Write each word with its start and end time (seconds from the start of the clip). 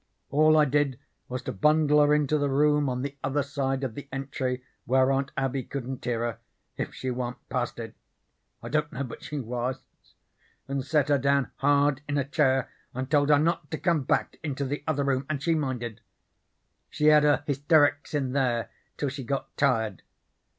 All 0.31 0.57
I 0.57 0.65
did 0.65 0.97
was 1.29 1.43
to 1.43 1.51
bundle 1.51 2.01
her 2.03 2.11
into 2.15 2.39
the 2.39 2.49
room 2.49 2.89
on 2.89 3.03
the 3.03 3.15
other 3.23 3.43
side 3.43 3.83
of 3.83 3.93
the 3.93 4.09
entry 4.11 4.63
where 4.85 5.11
Aunt 5.11 5.29
Abby 5.37 5.61
couldn't 5.63 6.03
hear 6.03 6.21
her, 6.21 6.39
if 6.75 6.91
she 6.91 7.11
wa'n't 7.11 7.37
past 7.49 7.77
it 7.77 7.93
I 8.63 8.69
don't 8.69 8.91
know 8.91 9.03
but 9.03 9.21
she 9.23 9.37
was 9.39 9.83
and 10.67 10.83
set 10.83 11.09
her 11.09 11.19
down 11.19 11.51
hard 11.57 12.01
in 12.09 12.17
a 12.17 12.25
chair 12.27 12.71
and 12.95 13.11
told 13.11 13.29
her 13.29 13.37
not 13.37 13.69
to 13.69 13.77
come 13.77 14.01
back 14.01 14.37
into 14.41 14.65
the 14.65 14.83
other 14.87 15.03
room, 15.03 15.27
and 15.29 15.39
she 15.39 15.53
minded. 15.53 16.01
She 16.89 17.05
had 17.05 17.21
her 17.21 17.43
hysterics 17.45 18.15
in 18.15 18.31
there 18.31 18.71
till 18.97 19.09
she 19.09 19.23
got 19.23 19.55
tired. 19.55 20.01